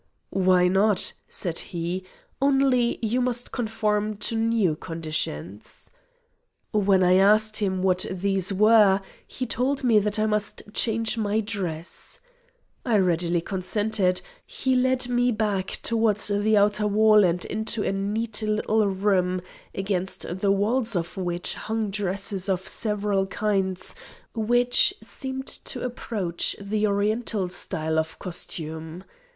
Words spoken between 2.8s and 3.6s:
you must